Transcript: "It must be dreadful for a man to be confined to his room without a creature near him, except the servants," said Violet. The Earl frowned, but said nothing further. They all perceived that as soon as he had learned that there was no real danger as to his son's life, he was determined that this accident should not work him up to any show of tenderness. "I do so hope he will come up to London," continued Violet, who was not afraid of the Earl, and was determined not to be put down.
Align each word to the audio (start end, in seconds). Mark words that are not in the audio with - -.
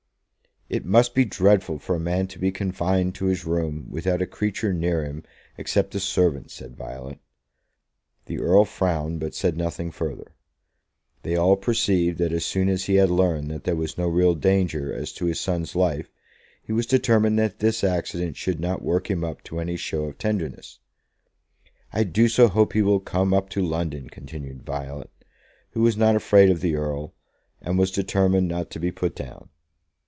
"It 0.69 0.85
must 0.85 1.13
be 1.13 1.25
dreadful 1.25 1.79
for 1.79 1.95
a 1.97 1.99
man 1.99 2.27
to 2.27 2.39
be 2.39 2.49
confined 2.49 3.13
to 3.15 3.25
his 3.25 3.43
room 3.43 3.87
without 3.89 4.21
a 4.21 4.25
creature 4.25 4.71
near 4.73 5.03
him, 5.03 5.23
except 5.57 5.91
the 5.91 5.99
servants," 5.99 6.53
said 6.53 6.77
Violet. 6.77 7.19
The 8.27 8.39
Earl 8.39 8.63
frowned, 8.63 9.19
but 9.19 9.35
said 9.35 9.57
nothing 9.57 9.91
further. 9.91 10.31
They 11.23 11.35
all 11.35 11.57
perceived 11.57 12.19
that 12.19 12.31
as 12.31 12.45
soon 12.45 12.69
as 12.69 12.85
he 12.85 12.95
had 12.95 13.09
learned 13.09 13.51
that 13.51 13.65
there 13.65 13.75
was 13.75 13.97
no 13.97 14.07
real 14.07 14.33
danger 14.33 14.93
as 14.93 15.11
to 15.15 15.25
his 15.25 15.41
son's 15.41 15.75
life, 15.75 16.09
he 16.63 16.71
was 16.71 16.85
determined 16.85 17.37
that 17.37 17.59
this 17.59 17.83
accident 17.83 18.37
should 18.37 18.61
not 18.61 18.81
work 18.81 19.11
him 19.11 19.25
up 19.25 19.43
to 19.43 19.59
any 19.59 19.75
show 19.75 20.05
of 20.05 20.17
tenderness. 20.17 20.79
"I 21.91 22.05
do 22.05 22.29
so 22.29 22.47
hope 22.47 22.71
he 22.71 22.81
will 22.81 23.01
come 23.01 23.33
up 23.33 23.49
to 23.49 23.61
London," 23.61 24.09
continued 24.09 24.63
Violet, 24.63 25.09
who 25.71 25.81
was 25.81 25.97
not 25.97 26.15
afraid 26.15 26.49
of 26.49 26.61
the 26.61 26.77
Earl, 26.77 27.13
and 27.61 27.77
was 27.77 27.91
determined 27.91 28.47
not 28.47 28.71
to 28.71 28.79
be 28.79 28.93
put 28.93 29.17
down. 29.17 29.49